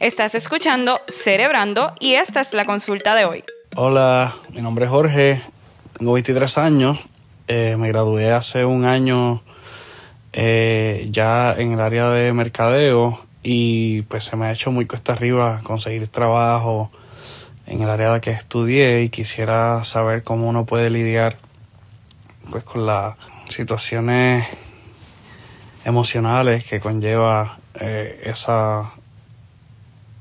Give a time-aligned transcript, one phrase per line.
[0.00, 3.44] Estás escuchando Cerebrando y esta es la consulta de hoy.
[3.76, 5.42] Hola, mi nombre es Jorge,
[5.98, 6.98] tengo 23 años,
[7.48, 9.42] eh, me gradué hace un año
[10.32, 15.12] eh, ya en el área de mercadeo y pues se me ha hecho muy cuesta
[15.12, 16.90] arriba conseguir trabajo
[17.66, 21.36] en el área de que estudié y quisiera saber cómo uno puede lidiar
[22.50, 23.16] pues con las
[23.50, 24.46] situaciones
[25.84, 28.92] emocionales que conlleva eh, esa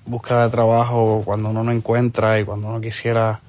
[0.09, 3.41] búsqueda de trabajo cuando uno no encuentra y cuando uno quisiera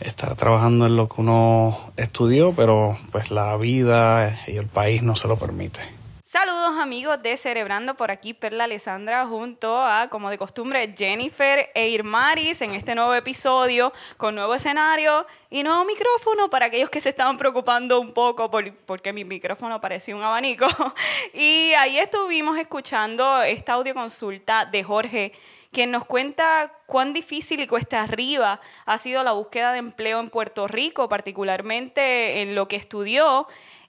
[0.00, 5.16] estar trabajando en lo que uno estudió, pero pues la vida y el país no
[5.16, 5.80] se lo permite.
[6.22, 11.88] Saludos amigos de Cerebrando, por aquí Perla Alessandra junto a, como de costumbre, Jennifer e
[11.88, 17.10] Irmaris en este nuevo episodio con nuevo escenario y nuevo micrófono para aquellos que se
[17.10, 20.66] estaban preocupando un poco por, porque mi micrófono parecía un abanico.
[21.32, 25.32] Y ahí estuvimos escuchando esta audioconsulta de Jorge
[25.72, 30.30] quien nos cuenta cuán difícil y cuesta arriba ha sido la búsqueda de empleo en
[30.30, 33.46] Puerto Rico, particularmente en lo que estudió,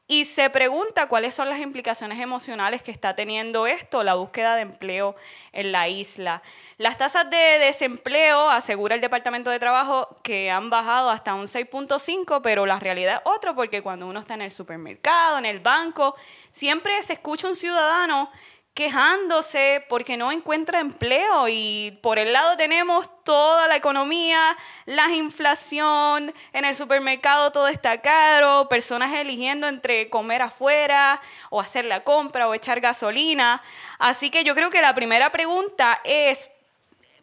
[0.10, 4.62] y se pregunta cuáles son las implicaciones emocionales que está teniendo esto, la búsqueda de
[4.62, 5.18] empleo
[5.52, 6.42] en la isla.
[6.78, 12.40] Las tasas de desempleo, asegura el Departamento de Trabajo, que han bajado hasta un 6.5,
[12.42, 16.16] pero la realidad es otra, porque cuando uno está en el supermercado, en el banco,
[16.52, 18.32] siempre se escucha un ciudadano
[18.78, 26.32] quejándose porque no encuentra empleo y por el lado tenemos toda la economía, la inflación,
[26.54, 32.48] en el supermercado todo está caro, personas eligiendo entre comer afuera o hacer la compra
[32.48, 33.64] o echar gasolina.
[33.98, 36.52] Así que yo creo que la primera pregunta es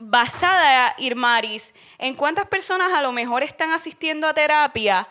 [0.01, 5.07] basada, Irmaris, en cuántas personas a lo mejor están asistiendo a terapia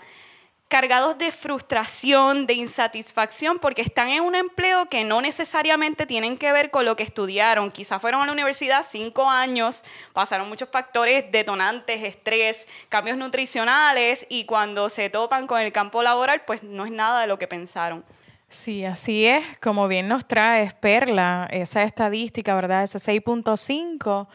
[0.74, 6.52] cargados de frustración, de insatisfacción, porque están en un empleo que no necesariamente tienen que
[6.52, 7.70] ver con lo que estudiaron.
[7.70, 14.46] Quizás fueron a la universidad cinco años, pasaron muchos factores detonantes, estrés, cambios nutricionales, y
[14.46, 18.04] cuando se topan con el campo laboral, pues no es nada de lo que pensaron.
[18.50, 19.46] Sí, así es.
[19.60, 22.82] Como bien nos trae Perla, esa estadística, ¿verdad?
[22.82, 24.28] Ese 6.5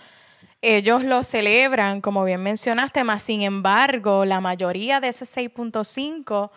[0.60, 6.50] ellos lo celebran, como bien mencionaste, más sin embargo, la mayoría de ese 6.5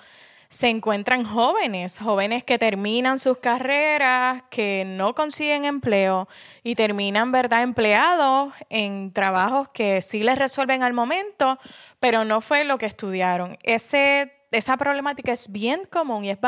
[0.49, 6.27] se encuentran jóvenes, jóvenes que terminan sus carreras, que no consiguen empleo
[6.61, 11.57] y terminan, ¿verdad?, empleados en trabajos que sí les resuelven al momento,
[12.01, 13.57] pero no fue lo que estudiaron.
[13.63, 16.39] Ese, esa problemática es bien común y es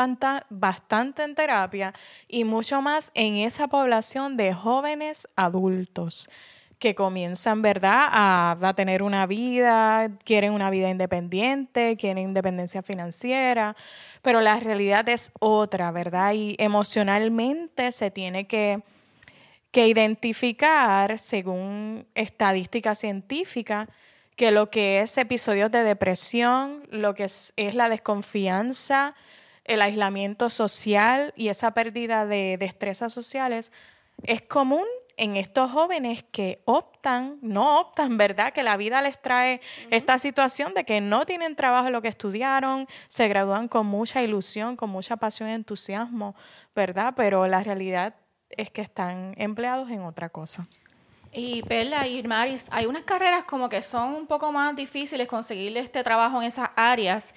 [0.50, 1.94] bastante en terapia
[2.28, 6.28] y mucho más en esa población de jóvenes adultos
[6.78, 13.76] que comienzan, ¿verdad?, a, tener una vida, quieren una vida independiente, quieren independencia financiera,
[14.22, 16.32] pero la realidad es otra, ¿verdad?
[16.34, 18.82] Y emocionalmente se tiene que,
[19.70, 23.88] que identificar, según estadística científica,
[24.36, 29.14] que lo que es episodios de depresión, lo que es, es la desconfianza,
[29.64, 33.72] el aislamiento social y esa pérdida de destrezas sociales
[34.22, 34.84] es común
[35.16, 38.52] en estos jóvenes que optan, no optan, ¿verdad?
[38.52, 39.60] Que la vida les trae
[39.90, 44.22] esta situación de que no tienen trabajo en lo que estudiaron, se gradúan con mucha
[44.22, 46.34] ilusión, con mucha pasión y entusiasmo,
[46.74, 47.14] ¿verdad?
[47.16, 48.14] Pero la realidad
[48.50, 50.62] es que están empleados en otra cosa.
[51.32, 55.76] Y Perla y Maris, hay unas carreras como que son un poco más difíciles conseguir
[55.76, 57.34] este trabajo en esas áreas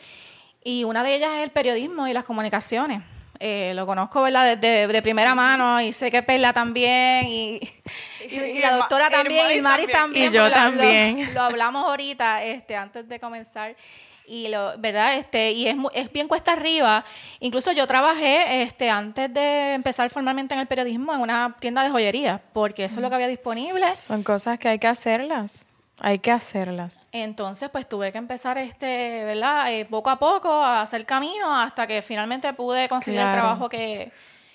[0.63, 3.01] y una de ellas es el periodismo y las comunicaciones.
[3.39, 4.57] Eh, lo conozco ¿verdad?
[4.57, 7.59] De, de, primera mano y sé que Perla también y,
[8.61, 10.31] la doctora también y Mari también.
[10.31, 11.29] Y yo también.
[11.33, 13.75] Lo, hablamos ahorita este, antes de comenzar
[14.25, 17.05] y lo, verdad este y es, es bien cuesta arriba
[17.39, 21.89] incluso yo trabajé este antes de empezar formalmente en el periodismo en una tienda de
[21.89, 25.65] joyería porque eso es lo que había disponible son cosas que hay que hacerlas
[25.99, 27.07] hay que hacerlas.
[27.11, 29.71] Entonces, pues tuve que empezar, este, ¿verdad?
[29.73, 34.11] Eh, poco a poco a hacer camino hasta que finalmente pude conseguir el trabajo que,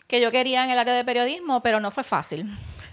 [0.06, 2.46] que yo quería en el área de periodismo, pero no fue fácil.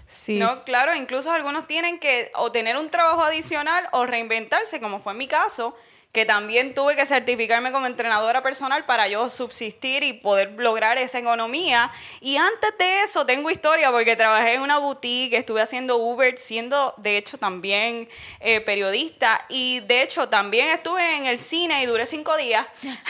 [0.06, 0.38] Sí.
[0.38, 5.14] No, claro, incluso algunos tienen que o tener un trabajo adicional o reinventarse, como fue
[5.14, 5.76] mi caso,
[6.12, 11.18] que también tuve que certificarme como entrenadora personal para yo subsistir y poder lograr esa
[11.20, 11.92] economía.
[12.20, 16.94] Y antes de eso tengo historia porque trabajé en una boutique, estuve haciendo Uber, siendo
[16.96, 18.08] de hecho también
[18.40, 22.66] eh, periodista y de hecho también estuve en el cine y duré cinco días.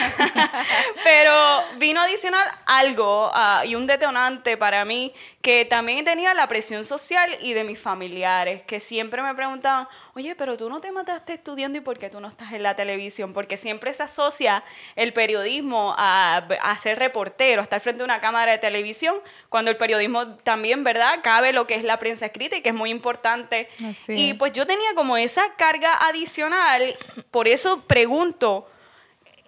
[1.03, 6.85] Pero vino adicional algo ah, y un detonante para mí que también tenía la presión
[6.85, 11.33] social y de mis familiares que siempre me preguntaban, oye, pero tú no te mataste
[11.33, 14.63] estudiando y por qué tú no estás en la televisión porque siempre se asocia
[14.95, 19.15] el periodismo a, a ser reportero, a estar frente a una cámara de televisión,
[19.49, 21.19] cuando el periodismo también, ¿verdad?
[21.23, 23.69] Cabe lo que es la prensa escrita y que es muy importante.
[23.85, 24.35] Así y es.
[24.35, 26.97] pues yo tenía como esa carga adicional,
[27.31, 28.69] por eso pregunto,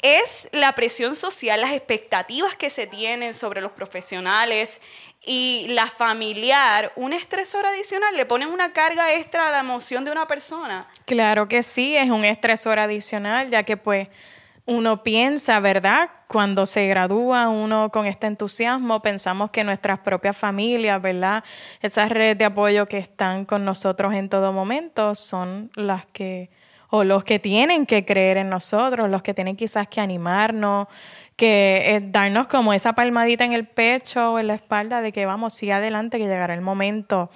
[0.02, 4.82] ¿es la presión social, las expectativas que se tienen sobre los profesionales
[5.26, 8.16] y la familiar un estresor adicional?
[8.16, 10.88] ¿Le ponen una carga extra a la emoción de una persona?
[11.06, 14.10] Claro que sí, es un estresor adicional, ya que pues
[14.66, 16.10] uno piensa, ¿verdad?
[16.28, 21.44] Cuando se gradúa uno con este entusiasmo, pensamos que nuestras propias familias, ¿verdad?
[21.82, 26.50] Esas redes de apoyo que están con nosotros en todo momento son las que,
[26.90, 30.88] o los que tienen que creer en nosotros, los que tienen quizás que animarnos,
[31.36, 35.26] que eh, darnos como esa palmadita en el pecho o en la espalda de que
[35.26, 37.30] vamos, sí adelante, que llegará el momento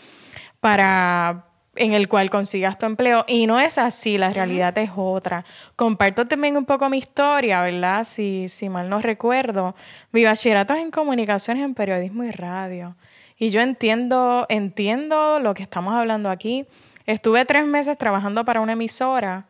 [0.59, 1.45] para
[1.77, 5.45] en el cual consigas tu empleo y no es así, la realidad es otra.
[5.75, 8.03] Comparto también un poco mi historia, ¿verdad?
[8.03, 9.75] Si, si mal no recuerdo,
[10.11, 12.95] mi bachillerato es en comunicaciones, en periodismo y radio.
[13.37, 16.65] Y yo entiendo, entiendo lo que estamos hablando aquí.
[17.05, 19.45] Estuve tres meses trabajando para una emisora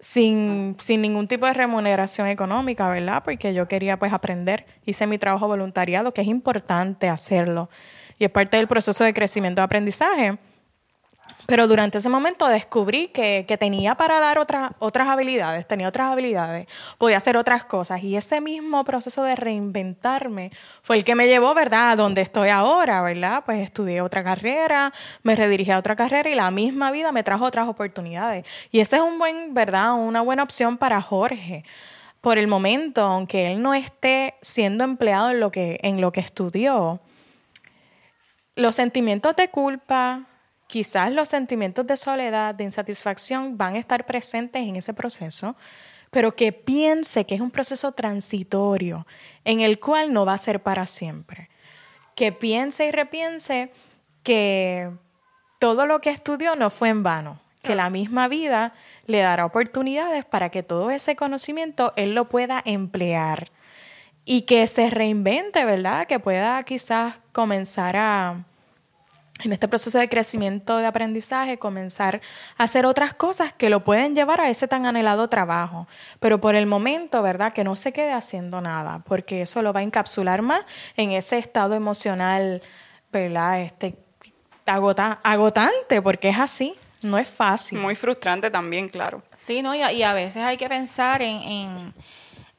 [0.00, 3.22] sin, sin ningún tipo de remuneración económica, ¿verdad?
[3.24, 7.68] Porque yo quería pues aprender, hice mi trabajo voluntariado, que es importante hacerlo.
[8.18, 10.38] Y es parte del proceso de crecimiento de aprendizaje.
[11.48, 16.66] Pero durante ese momento descubrí que, que tenía para dar otras habilidades, tenía otras habilidades,
[16.98, 18.02] podía hacer otras cosas.
[18.02, 20.52] Y ese mismo proceso de reinventarme
[20.82, 23.44] fue el que me llevó, ¿verdad?, a donde estoy ahora, ¿verdad?
[23.46, 24.92] Pues estudié otra carrera,
[25.22, 28.44] me redirigí a otra carrera y la misma vida me trajo otras oportunidades.
[28.70, 31.64] Y esa es un buen, ¿verdad?, una buena opción para Jorge.
[32.20, 36.20] Por el momento, aunque él no esté siendo empleado en lo que, en lo que
[36.20, 37.00] estudió,
[38.54, 40.27] los sentimientos de culpa,
[40.68, 45.56] quizás los sentimientos de soledad, de insatisfacción van a estar presentes en ese proceso,
[46.10, 49.06] pero que piense que es un proceso transitorio
[49.44, 51.48] en el cual no va a ser para siempre.
[52.14, 53.72] Que piense y repiense
[54.22, 54.90] que
[55.58, 58.74] todo lo que estudió no fue en vano, que la misma vida
[59.06, 63.50] le dará oportunidades para que todo ese conocimiento él lo pueda emplear
[64.26, 66.06] y que se reinvente, ¿verdad?
[66.06, 68.44] Que pueda quizás comenzar a,
[69.44, 72.20] en este proceso de crecimiento de aprendizaje, comenzar
[72.56, 75.86] a hacer otras cosas que lo pueden llevar a ese tan anhelado trabajo.
[76.20, 77.52] Pero por el momento, ¿verdad?
[77.52, 80.62] Que no se quede haciendo nada, porque eso lo va a encapsular más
[80.96, 82.62] en ese estado emocional,
[83.12, 83.60] ¿verdad?
[83.62, 83.96] Este,
[84.66, 87.78] agota- agotante, porque es así, no es fácil.
[87.78, 89.22] Muy frustrante también, claro.
[89.36, 89.72] Sí, ¿no?
[89.74, 91.94] Y a, y a veces hay que pensar en, en,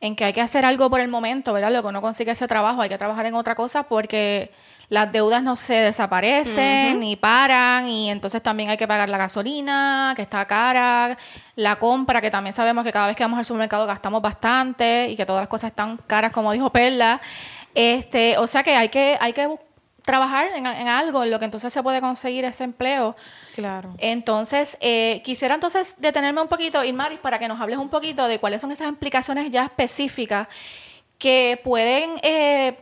[0.01, 1.71] en que hay que hacer algo por el momento, ¿verdad?
[1.71, 4.51] Lo que uno consigue ese trabajo, hay que trabajar en otra cosa porque
[4.87, 10.13] las deudas no se desaparecen ni paran y entonces también hay que pagar la gasolina,
[10.15, 11.17] que está cara,
[11.55, 15.15] la compra, que también sabemos que cada vez que vamos al supermercado gastamos bastante y
[15.15, 17.21] que todas las cosas están caras, como dijo Perla.
[17.75, 19.47] Este, o sea que hay que, hay que
[20.09, 23.15] trabajar en, en algo en lo que entonces se puede conseguir ese empleo.
[23.53, 23.93] Claro.
[23.99, 28.39] Entonces, eh, quisiera entonces detenerme un poquito, Irmaris, para que nos hables un poquito de
[28.39, 30.47] cuáles son esas implicaciones ya específicas
[31.19, 32.75] que pueden eh,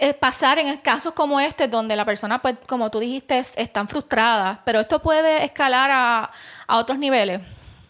[0.00, 3.86] eh, pasar en casos como este, donde la persona, pues, como tú dijiste, es- están
[3.86, 6.30] frustradas, pero esto puede escalar a,
[6.66, 7.40] a otros niveles.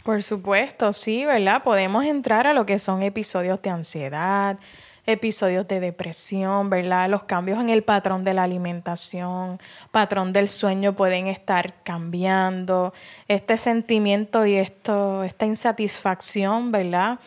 [0.03, 1.63] Por supuesto, sí, ¿verdad?
[1.63, 4.59] Podemos entrar a lo que son episodios de ansiedad,
[5.07, 7.09] episodios de depresión, ¿verdad?
[7.11, 9.59] Los cambios en el patrón de la alimentación,
[9.91, 12.95] patrón del sueño pueden estar cambiando.
[13.29, 17.19] Este sentimiento y esto, esta insatisfacción, ¿verdad?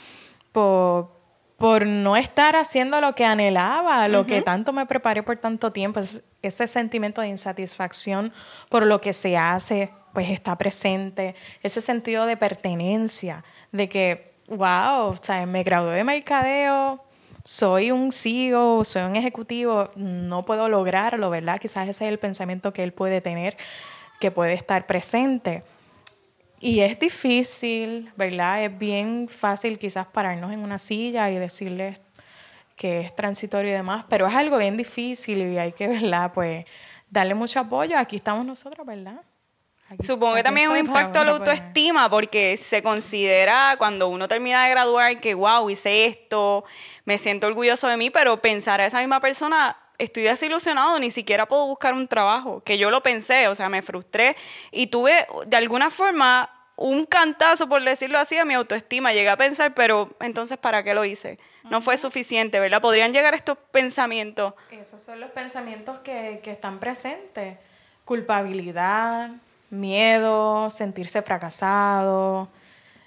[0.51, 1.11] Por,
[1.57, 5.99] por no estar haciendo lo que anhelaba, lo que tanto me preparé por tanto tiempo,
[5.99, 8.31] es- ese sentimiento de insatisfacción
[8.69, 15.07] por lo que se hace, pues está presente, ese sentido de pertenencia, de que, wow,
[15.09, 17.03] o sea, me gradué de mercadeo,
[17.47, 21.59] soy un CEO, soy un ejecutivo, no puedo lograrlo, ¿verdad?
[21.61, 23.55] Quizás ese es el pensamiento que él puede tener,
[24.19, 25.63] que puede estar presente.
[26.59, 28.65] Y es difícil, ¿verdad?
[28.65, 32.01] Es bien fácil quizás pararnos en una silla y decirles
[32.75, 36.33] que es transitorio y demás, pero es algo bien difícil y hay que, ¿verdad?
[36.33, 36.65] Pues
[37.09, 37.97] darle mucho apoyo.
[37.97, 39.21] Aquí estamos nosotros, ¿verdad?
[39.89, 44.09] Aquí- Supongo que también es un impacto a la para- autoestima porque se considera cuando
[44.09, 46.65] uno termina de graduar que, wow, hice esto,
[47.05, 51.45] me siento orgulloso de mí, pero pensar a esa misma persona, estoy desilusionado, ni siquiera
[51.47, 54.35] puedo buscar un trabajo, que yo lo pensé, o sea, me frustré
[54.71, 59.11] y tuve de alguna forma un cantazo, por decirlo así, a mi autoestima.
[59.11, 61.39] Llegué a pensar, pero entonces, ¿para qué lo hice?
[61.63, 62.81] No fue suficiente, ¿verdad?
[62.81, 64.53] Podrían llegar estos pensamientos.
[64.69, 67.57] Esos son los pensamientos que, que están presentes.
[68.05, 69.31] Culpabilidad,
[69.69, 72.49] miedo, sentirse fracasado,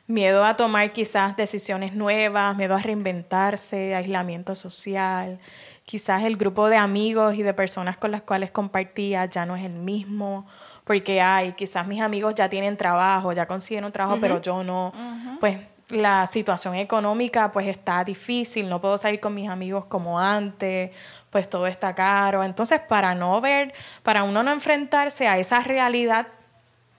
[0.07, 5.39] miedo a tomar quizás decisiones nuevas, miedo a reinventarse, aislamiento social.
[5.85, 9.65] Quizás el grupo de amigos y de personas con las cuales compartía ya no es
[9.65, 10.47] el mismo,
[10.85, 14.93] porque hay, quizás mis amigos ya tienen trabajo, ya consiguieron trabajo, pero yo no.
[15.41, 20.93] Pues la situación económica pues está difícil, no puedo salir con mis amigos como antes,
[21.31, 22.45] pues todo está caro.
[22.45, 26.29] Entonces, para no ver, para uno no enfrentarse a esa realidad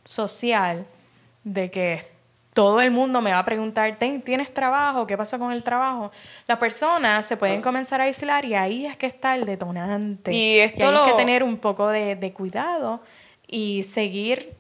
[0.03, 0.86] social
[1.43, 2.12] de que
[2.53, 5.08] todo el mundo me va a preguntar, ¿tienes trabajo?
[5.08, 6.12] ¿Qué pasó con el trabajo?
[6.48, 10.34] Las personas se pueden comenzar a aislar y ahí es que está el detonante.
[10.34, 13.01] Y esto hay que tener un poco de, de, cuidado
[13.48, 14.53] y seguir,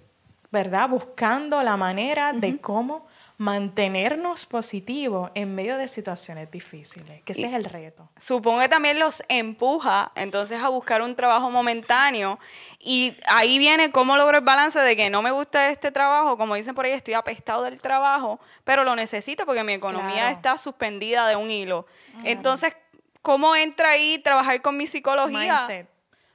[0.51, 0.87] ¿verdad?
[0.87, 3.07] Buscando la manera de cómo
[3.41, 8.07] mantenernos positivos en medio de situaciones difíciles, que ese es el reto.
[8.19, 12.37] Supongo que también los empuja entonces a buscar un trabajo momentáneo
[12.77, 16.53] y ahí viene cómo logro el balance de que no me gusta este trabajo, como
[16.53, 21.27] dicen por ahí, estoy apestado del trabajo, pero lo necesito porque mi economía está suspendida
[21.27, 21.87] de un hilo.
[22.23, 22.77] Entonces,
[23.23, 25.87] ¿cómo entra ahí trabajar con mi psicología?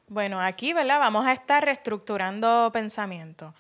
[0.08, 0.98] Bueno, aquí, ¿verdad?
[0.98, 3.54] Vamos a estar reestructurando pensamiento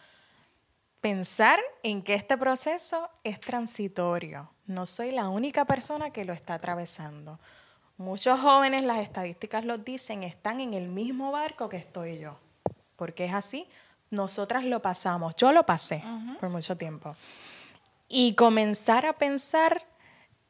[1.00, 4.50] pensar en que este proceso es transitorio.
[4.66, 7.38] No soy la única persona que lo está atravesando.
[7.96, 12.38] Muchos jóvenes, las estadísticas lo dicen, están en el mismo barco que estoy yo.
[12.96, 13.68] Porque es así,
[14.10, 15.34] nosotras lo pasamos.
[15.36, 16.02] Yo lo pasé
[16.40, 17.16] por mucho tiempo.
[18.08, 19.84] Y comenzar a pensar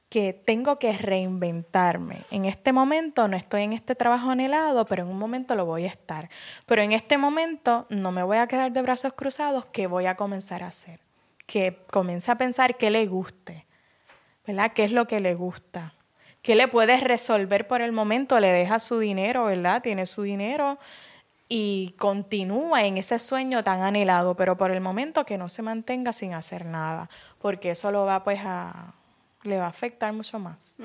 [0.09, 2.23] que tengo que reinventarme.
[2.31, 5.85] En este momento no estoy en este trabajo anhelado, pero en un momento lo voy
[5.85, 6.31] a estar.
[6.67, 10.17] Pero en este momento no me voy a quedar de brazos cruzados, ¿qué voy a
[10.17, 11.01] comenzar a hacer?
[11.47, 13.67] Que comience a pensar qué le guste,
[14.47, 14.73] ¿verdad?
[14.73, 15.95] ¿Qué es lo que le gusta?
[16.43, 18.39] ¿Qué le puedes resolver por el momento?
[18.39, 19.83] Le deja su dinero, ¿verdad?
[19.83, 20.79] Tiene su dinero
[21.49, 26.13] y continúa en ese sueño tan anhelado, pero por el momento que no se mantenga
[26.13, 27.09] sin hacer nada,
[27.39, 28.95] porque eso lo va pues a
[29.47, 30.77] le va a afectar mucho más.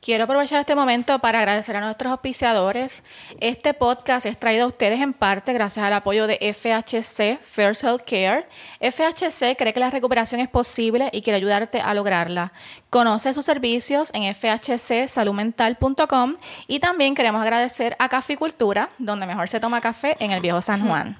[0.00, 3.02] Quiero aprovechar este momento para agradecer a nuestros auspiciadores.
[3.40, 8.02] Este podcast es traído a ustedes en parte gracias al apoyo de FHC First Health
[8.04, 8.44] Care.
[8.80, 12.52] FHC cree que la recuperación es posible y quiere ayudarte a lograrla.
[12.90, 19.80] Conoce sus servicios en fhcsaludmental.com y también queremos agradecer a Caficultura, donde mejor se toma
[19.80, 21.18] café en el Viejo San Juan.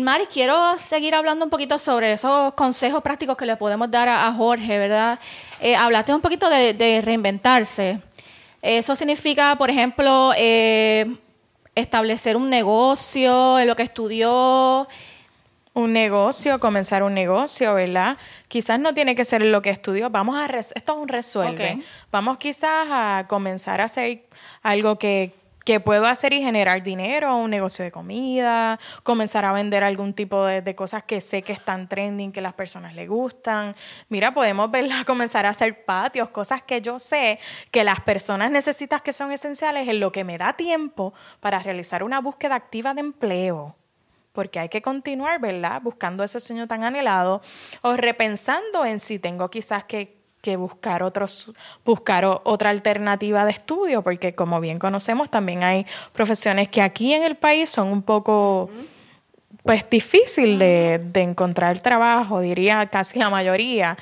[0.00, 4.32] Mari, quiero seguir hablando un poquito sobre esos consejos prácticos que le podemos dar a,
[4.32, 5.18] Jorge, ¿verdad?
[5.60, 8.00] Eh, hablaste un poquito de, reinventarse.
[8.62, 11.16] Eso significa, por ejemplo, eh,
[11.74, 14.88] establecer un negocio, en lo que estudió.
[15.74, 18.16] Un negocio, comenzar un negocio, ¿verdad?
[18.48, 20.10] Quizás no tiene que ser lo que estudió.
[20.10, 21.82] Vamos a esto es un resuelve.
[22.10, 24.24] Vamos quizás a comenzar a hacer
[24.62, 25.34] algo que,
[25.64, 30.44] que puedo hacer y generar dinero, un negocio de comida, comenzar a vender algún tipo
[30.44, 33.74] de, cosas que sé que están trending, que las personas les gustan.
[34.08, 37.38] Mira, podemos verla comenzar a hacer patios, cosas que yo sé
[37.70, 42.02] que las personas necesitan que son esenciales en lo que me da tiempo para realizar
[42.02, 43.76] una búsqueda activa de empleo
[44.32, 45.82] porque hay que continuar, ¿verdad?
[45.82, 47.42] Buscando ese sueño tan anhelado
[47.82, 51.50] o repensando en si tengo quizás que que buscar otros
[51.84, 57.22] buscar otra alternativa de estudio porque como bien conocemos también hay profesiones que aquí en
[57.22, 58.68] el país son un poco
[59.62, 63.96] pues difícil de, de encontrar trabajo diría casi la mayoría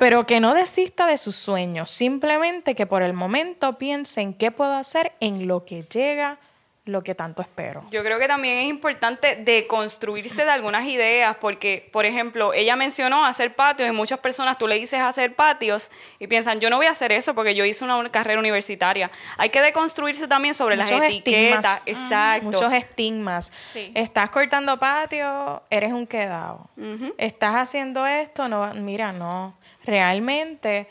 [0.00, 1.90] pero que no desista de sus sueños.
[1.90, 6.38] Simplemente que por el momento piense en qué puedo hacer en lo que llega
[6.84, 7.84] lo que tanto espero.
[7.90, 13.24] Yo creo que también es importante deconstruirse de algunas ideas, porque, por ejemplo, ella mencionó
[13.24, 16.86] hacer patios y muchas personas tú le dices hacer patios y piensan, yo no voy
[16.86, 19.10] a hacer eso porque yo hice una carrera universitaria.
[19.36, 21.86] Hay que deconstruirse también sobre las etiquetas.
[21.86, 22.46] Exacto.
[22.46, 23.52] Muchos estigmas.
[23.94, 26.70] Estás cortando patio, eres un quedado.
[27.18, 29.58] Estás haciendo esto, no, mira, no.
[29.84, 30.88] Realmente,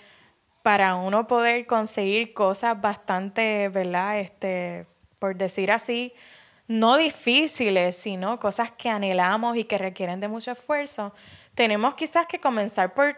[0.62, 4.19] para uno poder conseguir cosas bastante, ¿verdad?
[4.19, 4.86] Este
[5.19, 6.13] por decir así,
[6.67, 11.13] no difíciles, sino cosas que anhelamos y que requieren de mucho esfuerzo,
[11.55, 13.15] tenemos quizás que comenzar por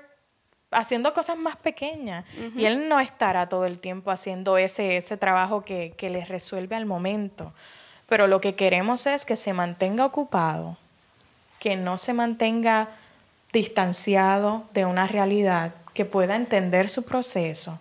[0.71, 2.25] haciendo cosas más pequeñas.
[2.55, 6.75] Y él no estará todo el tiempo haciendo ese, ese trabajo que, que les resuelve
[6.75, 7.53] al momento.
[8.07, 10.77] Pero lo que queremos es que se mantenga ocupado,
[11.59, 12.89] que no se mantenga
[13.51, 17.79] distanciado de una realidad, que pueda entender su proceso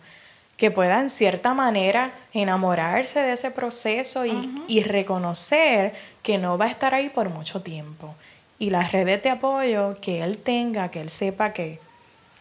[0.60, 6.68] que pueda en cierta manera enamorarse de ese proceso y, reconocer que no va a
[6.68, 8.14] estar ahí por mucho tiempo.
[8.58, 11.80] Y las redes de apoyo que él tenga, que él sepa que,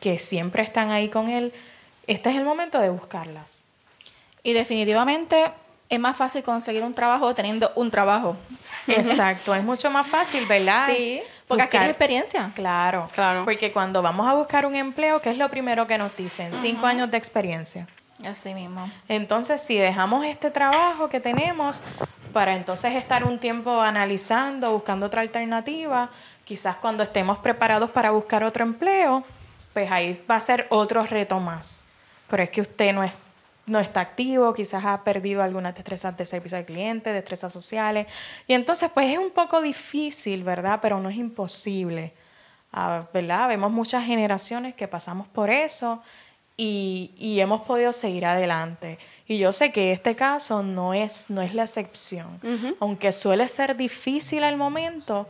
[0.02, 1.54] que siempre están ahí con él,
[2.08, 3.64] este es el momento de buscarlas.
[4.44, 5.52] Y definitivamente
[5.88, 8.36] es más fácil conseguir un trabajo teniendo un trabajo.
[8.86, 10.90] Exacto, es mucho más fácil, ¿verdad?
[10.94, 11.22] Sí.
[11.48, 12.52] Porque aquí buscar- hay experiencia.
[12.54, 13.46] Claro, Claro.
[13.46, 16.54] Porque cuando vamos a buscar un empleo, ¿qué es lo primero que nos dicen?
[16.54, 17.88] Cinco años de experiencia.
[18.26, 18.92] Así mismo.
[19.08, 21.82] Entonces, si dejamos este trabajo que tenemos
[22.34, 26.10] para entonces estar un tiempo analizando, buscando otra alternativa,
[26.44, 29.24] quizás cuando estemos preparados para buscar otro empleo,
[29.74, 31.86] pues ahí va a ser otro reto más.
[32.30, 33.14] Pero es que usted no, es,
[33.66, 38.06] no está activo, quizás ha perdido algunas destrezas de servicio al cliente, destrezas sociales.
[38.48, 40.80] Y entonces, pues es un poco difícil, ¿verdad?
[40.82, 42.14] Pero no es imposible.
[42.72, 43.48] Ah, ¿verdad?
[43.48, 46.04] Vemos muchas generaciones que pasamos por eso
[46.62, 49.00] y, y hemos podido seguir adelante.
[49.26, 52.28] Y yo sé que este caso no es, no es la excepción,
[52.82, 55.26] aunque suele ser difícil al momento,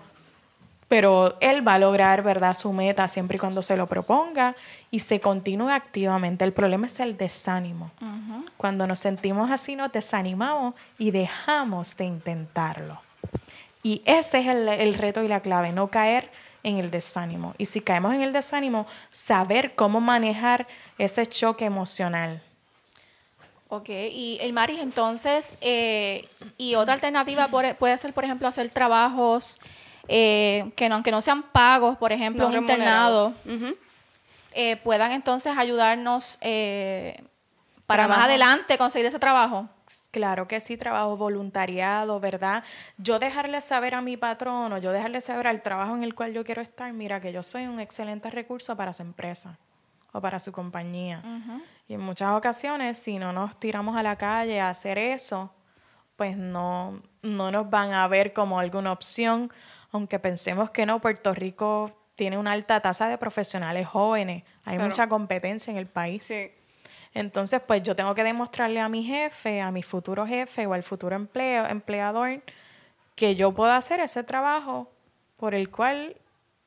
[0.88, 4.56] pero él va a lograr, ¿verdad?, su meta siempre y cuando se lo proponga
[4.90, 6.46] y se continúe activamente.
[6.46, 7.92] El problema es el desánimo.
[8.58, 13.00] Cuando nos sentimos así, nos desanimamos y dejamos de intentarlo.
[13.84, 16.32] Y ese es el, el reto y la clave, no caer
[16.64, 17.54] en el desánimo.
[17.58, 22.42] Y si caemos en el desánimo, saber cómo manejar ese choque emocional.
[23.70, 28.70] Ok, y el Maris entonces, eh, y otra alternativa por- puede ser, por ejemplo, hacer
[28.72, 29.60] trabajos
[30.08, 33.34] eh, que no, aunque no sean pagos, por ejemplo, No un internado,
[34.54, 37.22] eh, puedan entonces ayudarnos eh,
[37.86, 39.70] para más adelante conseguir ese trabajo.
[40.12, 42.64] Claro que sí, trabajo voluntariado, ¿verdad?
[42.98, 46.34] Yo dejarle saber a mi patrón o yo dejarle saber al trabajo en el cual
[46.34, 49.58] yo quiero estar, mira que yo soy un excelente recurso para su empresa
[50.12, 51.24] o para su compañía.
[51.88, 55.52] Y en muchas ocasiones, si no nos tiramos a la calle a hacer eso,
[56.16, 59.52] pues no, no nos van a ver como alguna opción,
[59.92, 64.90] aunque pensemos que no, Puerto Rico tiene una alta tasa de profesionales jóvenes, hay Claro.
[64.90, 66.26] mucha competencia en el país.
[66.26, 66.52] Sí.
[67.14, 70.84] Entonces, pues yo tengo que demostrarle a mi jefe, a mi futuro jefe o al
[70.84, 72.42] futuro empleo, empleador
[73.16, 74.90] que yo puedo hacer ese trabajo
[75.38, 76.16] por el cual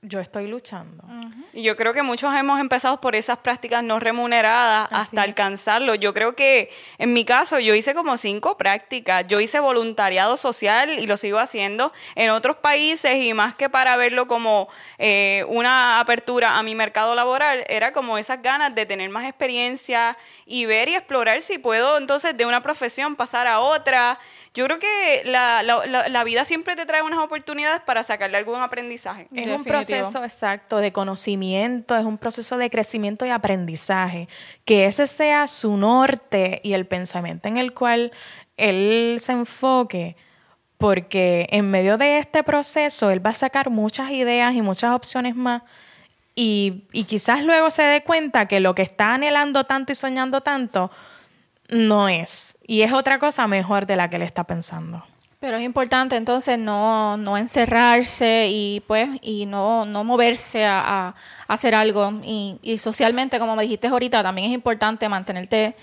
[0.03, 1.05] yo estoy luchando.
[1.53, 5.29] Y yo creo que muchos hemos empezado por esas prácticas no remuneradas Así hasta es.
[5.29, 5.95] alcanzarlo.
[5.95, 9.25] Yo creo que en mi caso yo hice como cinco prácticas.
[9.29, 13.97] Yo hice voluntariado social y lo sigo haciendo en otros países y más que para
[13.97, 14.69] verlo como
[14.99, 20.19] eh, una apertura a mi mercado laboral, era como esas ganas de tener más experiencia
[20.47, 24.19] y ver y explorar si puedo entonces de una profesión pasar a otra.
[24.55, 28.37] Yo creo que la, la- la- la vida siempre te trae unas oportunidades para sacarle
[28.37, 29.27] algún aprendizaje.
[29.33, 34.29] Es un proceso exacto de conocimiento, es un proceso de crecimiento y aprendizaje.
[34.67, 38.13] Que ese sea su norte y el pensamiento en el cual
[38.59, 40.17] él se enfoque,
[40.79, 45.35] porque en medio de este proceso él va a sacar muchas ideas y muchas opciones
[45.37, 45.63] más.
[46.35, 50.41] Y, y quizás luego se dé cuenta que lo que está anhelando tanto y soñando
[50.41, 50.91] tanto
[51.73, 52.57] no es.
[52.67, 55.05] Y es otra cosa mejor de la que él está pensando.
[55.41, 61.15] Pero es importante entonces no, no encerrarse y pues y no, no moverse a,
[61.49, 62.13] hacer algo.
[62.23, 65.75] Y, y socialmente, como me dijiste ahorita, también es importante mantenerte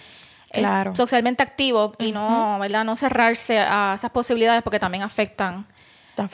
[0.51, 0.95] eh, Claro.
[0.95, 2.83] socialmente activo y no, ¿verdad?
[2.83, 5.67] no cerrarse a esas posibilidades porque también afectan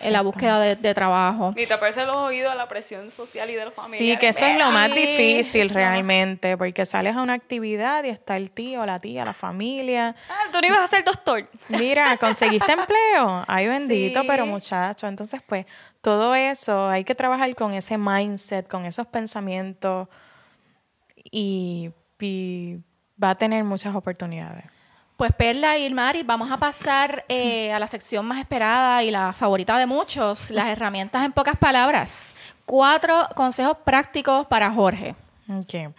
[0.01, 1.53] en la búsqueda de, de trabajo.
[1.55, 4.07] Ni taparse los oídos a la presión social y de los familiares.
[4.13, 8.35] Sí, que eso es lo más difícil realmente, porque sales a una actividad y está
[8.37, 10.15] el tío, la tía, la familia.
[10.29, 11.47] Ah, tú no ibas a ser doctor.
[11.69, 13.43] Mira, conseguiste empleo.
[13.47, 14.27] Ay, bendito, Sí.
[14.27, 15.07] pero muchacho.
[15.07, 15.65] Entonces, pues,
[16.01, 20.07] todo eso, hay que trabajar con ese mindset, con esos pensamientos
[21.31, 22.77] y, y
[23.21, 24.65] va a tener muchas oportunidades.
[25.17, 29.31] Pues Perla y Mari, vamos a pasar eh, a la sección más esperada y la
[29.31, 32.35] favorita de muchos, las herramientas en pocas palabras.
[32.65, 35.15] Cuatro consejos prácticos para Jorge.
[35.47, 35.93] Ok.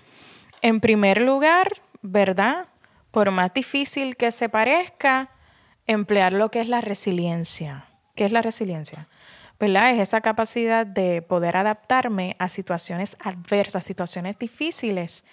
[0.60, 2.66] En primer lugar, ¿verdad?
[3.10, 5.30] Por más difícil que se parezca,
[5.86, 7.86] emplear lo que es la resiliencia.
[8.16, 9.08] ¿Qué es la resiliencia?
[9.58, 9.92] ¿Verdad?
[9.92, 15.24] Es esa capacidad de poder adaptarme a situaciones adversas, situaciones difíciles,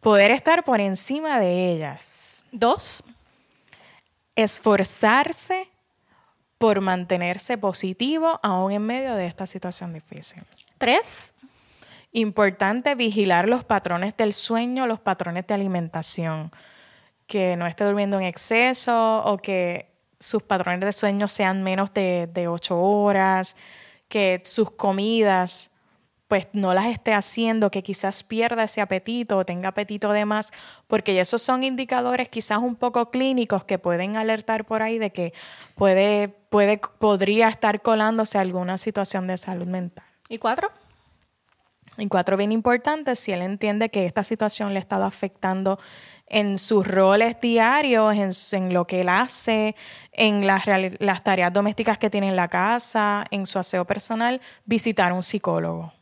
[0.00, 3.02] poder estar por encima de ellas, Dos,
[4.36, 5.68] esforzarse
[6.58, 10.42] por mantenerse positivo aún en medio de esta situación difícil.
[10.78, 11.34] tres,
[12.14, 16.52] Importante vigilar los patrones del sueño, los patrones de alimentación.
[17.26, 19.90] Que no esté durmiendo en exceso o que
[20.20, 23.56] sus patrones de sueño sean menos de, de ocho horas,
[24.08, 25.71] que sus comidas
[26.32, 30.50] pues no las esté haciendo, que quizás pierda ese apetito o tenga apetito de más,
[30.86, 35.34] porque esos son indicadores quizás un poco clínicos que pueden alertar por ahí de que
[35.74, 40.06] puede, puede, podría estar colándose alguna situación de salud mental.
[40.30, 40.70] y cuatro.
[41.98, 45.78] Y cuatro, bien importante, si él entiende que esta situación le ha estado afectando
[46.28, 49.76] en sus roles diarios, en, en lo que él hace,
[50.12, 50.62] en las,
[50.98, 55.92] las tareas domésticas que tiene en la casa, en su aseo personal, visitar un psicólogo.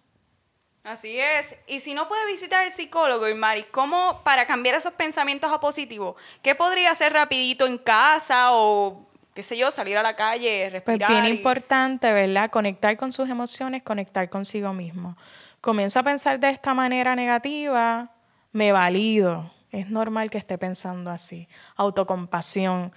[0.82, 1.56] Así es.
[1.66, 6.16] Y si no puede visitar el psicólogo, Mari, ¿cómo para cambiar esos pensamientos a positivo?
[6.42, 10.72] ¿Qué podría hacer rapidito en casa o qué sé yo, salir a la calle, Pues
[10.72, 11.10] respirar?
[11.10, 12.50] bien y- importante, ¿verdad?
[12.50, 15.16] Conectar con sus emociones, conectar consigo mismo.
[15.60, 18.10] Comienzo a pensar de esta manera negativa,
[18.52, 19.50] me valido.
[19.70, 21.46] Es normal que esté pensando así.
[21.76, 22.92] Autocompasión.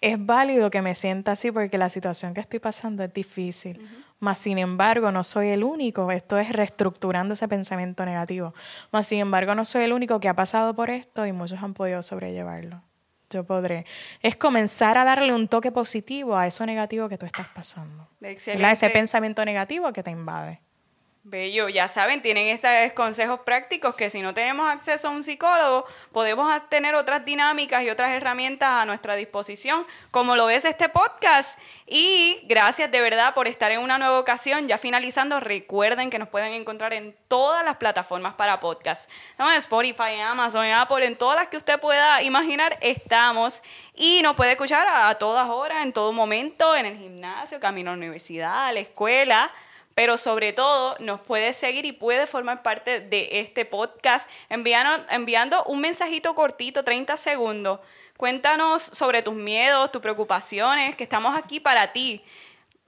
[0.00, 3.80] Es válido que me sienta así porque la situación que estoy pasando es difícil.
[4.20, 6.10] Mas, sin embargo, no soy el único.
[6.10, 8.54] Esto es reestructurando ese pensamiento negativo.
[8.92, 11.74] Mas, sin embargo, no soy el único que ha pasado por esto y muchos han
[11.74, 12.82] podido sobrellevarlo.
[13.30, 13.86] Yo podré.
[14.22, 18.08] Es comenzar a darle un toque positivo a eso negativo que tú estás pasando.
[18.20, 18.32] ¿verdad?
[18.32, 18.90] Ese Excelente.
[18.90, 20.60] pensamiento negativo que te invade.
[21.30, 25.84] Bello, ya saben, tienen esos consejos prácticos que si no tenemos acceso a un psicólogo,
[26.10, 31.60] podemos tener otras dinámicas y otras herramientas a nuestra disposición, como lo es este podcast.
[31.86, 34.68] Y gracias de verdad por estar en una nueva ocasión.
[34.68, 39.10] Ya finalizando, recuerden que nos pueden encontrar en todas las plataformas para podcast.
[39.38, 43.62] En Spotify, Amazon, Apple, en todas las que usted pueda imaginar, estamos.
[43.94, 47.92] Y nos puede escuchar a todas horas, en todo momento, en el gimnasio, camino a
[47.92, 49.52] la universidad, a la escuela
[49.98, 55.64] pero sobre todo nos puedes seguir y puedes formar parte de este podcast enviando, enviando
[55.64, 57.80] un mensajito cortito, 30 segundos.
[58.16, 62.22] Cuéntanos sobre tus miedos, tus preocupaciones, que estamos aquí para ti.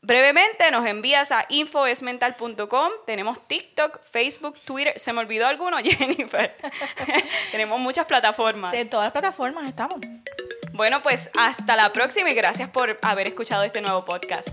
[0.03, 2.93] Brevemente nos envías a infoesmental.com.
[3.07, 4.97] Tenemos TikTok, Facebook, Twitter.
[4.97, 6.57] ¿Se me olvidó alguno, Jennifer?
[7.51, 8.73] Tenemos muchas plataformas.
[8.73, 9.99] En todas las plataformas estamos.
[10.75, 14.49] Bueno, pues hasta la próxima y gracias por haber escuchado este nuevo podcast.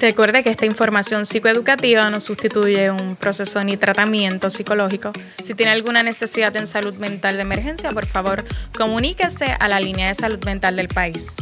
[0.00, 5.12] Recuerde que esta información psicoeducativa no sustituye un proceso ni tratamiento psicológico.
[5.42, 8.44] Si tiene alguna necesidad en salud mental de emergencia, por favor,
[8.76, 11.36] comuníquese a la línea de salud mental del país.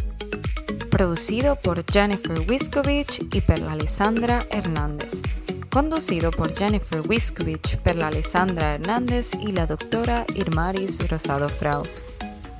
[0.90, 5.22] Producido por Jennifer Wiskovich y Perla Alessandra Hernández.
[5.70, 11.84] Conducido por Jennifer Wiskovich, Perla Alessandra Hernández y la doctora Irmaris Rosado Frau.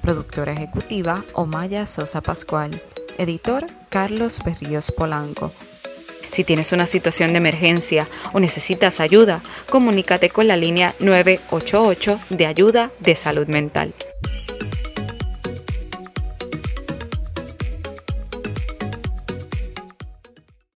[0.01, 2.71] Productora ejecutiva Omaya Sosa Pascual.
[3.19, 5.53] Editor Carlos Berríos Polanco.
[6.33, 12.47] Si tienes una situación de emergencia o necesitas ayuda, comunícate con la línea 988 de
[12.47, 13.95] ayuda de salud mental.